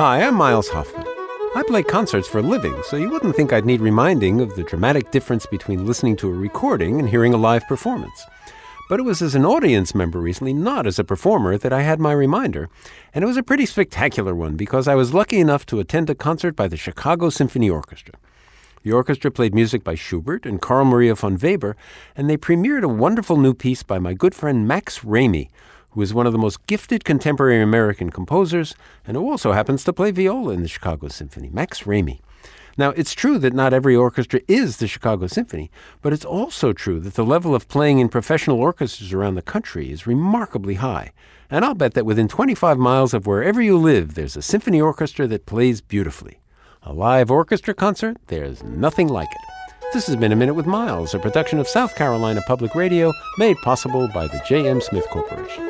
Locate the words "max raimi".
24.66-25.50, 31.52-32.20